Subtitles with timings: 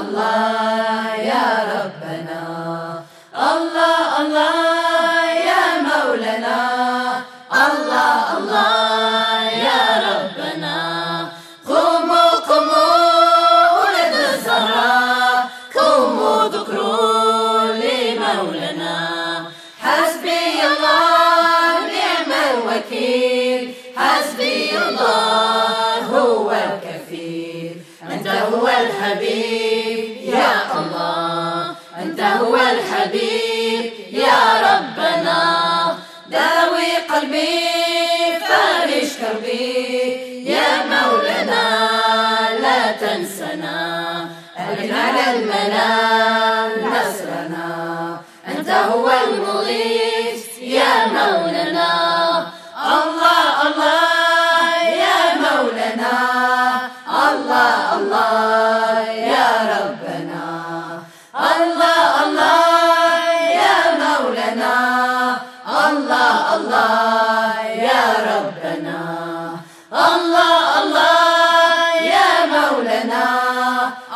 [0.00, 2.42] الله يا ربنا.
[3.50, 6.60] الله الله يا مولانا.
[7.64, 10.78] الله الله يا ربنا.
[11.68, 12.94] قوموا قوموا
[13.78, 15.38] ولد الزهراء
[15.78, 18.96] قوموا ذكروا لمولانا.
[19.84, 20.73] حسبي الله
[28.82, 30.00] الحبيب
[30.34, 31.74] يا الله.
[32.02, 35.40] أنت هو الحبيب يا ربنا.
[36.30, 37.58] داوي قلبي
[38.48, 41.64] فارش كربي يا مولانا
[42.62, 44.28] لا تنسنا.
[44.58, 46.43] أغنى على المنام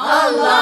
[0.09, 0.58] Allah.